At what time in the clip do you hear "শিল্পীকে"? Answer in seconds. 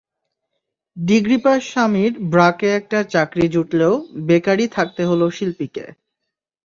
5.29-5.85